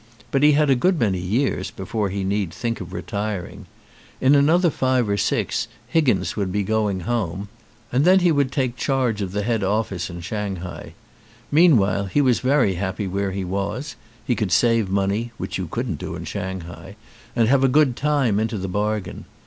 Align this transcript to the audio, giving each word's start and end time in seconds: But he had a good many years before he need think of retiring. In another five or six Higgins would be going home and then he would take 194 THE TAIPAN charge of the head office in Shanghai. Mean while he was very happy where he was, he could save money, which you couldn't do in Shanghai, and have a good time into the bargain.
But 0.31 0.41
he 0.41 0.53
had 0.53 0.71
a 0.71 0.75
good 0.75 0.99
many 0.99 1.19
years 1.19 1.69
before 1.69 2.09
he 2.09 2.23
need 2.23 2.51
think 2.51 2.81
of 2.81 2.91
retiring. 2.91 3.67
In 4.19 4.33
another 4.33 4.71
five 4.71 5.07
or 5.07 5.15
six 5.15 5.67
Higgins 5.87 6.35
would 6.35 6.51
be 6.51 6.63
going 6.63 7.01
home 7.01 7.49
and 7.91 8.03
then 8.03 8.21
he 8.21 8.31
would 8.31 8.51
take 8.51 8.71
194 8.71 8.73
THE 8.73 8.79
TAIPAN 8.79 9.11
charge 9.11 9.21
of 9.21 9.31
the 9.31 9.43
head 9.43 9.63
office 9.63 10.09
in 10.09 10.21
Shanghai. 10.21 10.93
Mean 11.51 11.77
while 11.77 12.07
he 12.07 12.19
was 12.19 12.39
very 12.39 12.73
happy 12.73 13.05
where 13.05 13.29
he 13.29 13.45
was, 13.45 13.95
he 14.25 14.35
could 14.35 14.51
save 14.51 14.89
money, 14.89 15.33
which 15.37 15.59
you 15.59 15.67
couldn't 15.67 15.99
do 15.99 16.15
in 16.15 16.25
Shanghai, 16.25 16.95
and 17.35 17.47
have 17.47 17.63
a 17.63 17.67
good 17.67 17.95
time 17.95 18.39
into 18.39 18.57
the 18.57 18.67
bargain. 18.67 19.25